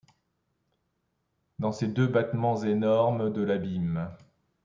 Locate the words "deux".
1.87-2.07